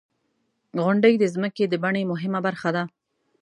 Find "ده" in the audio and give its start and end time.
2.75-2.83